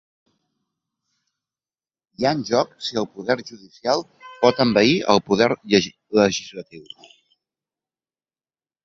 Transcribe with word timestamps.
Hi 2.15 2.25
ha 2.25 2.31
en 2.37 2.39
joc 2.47 2.71
si 2.87 2.97
el 3.01 3.07
poder 3.17 3.35
judicial 3.49 4.01
pot 4.45 4.63
envair 4.65 4.95
el 5.15 5.21
poder 5.29 5.49
legislatiu. 6.21 6.89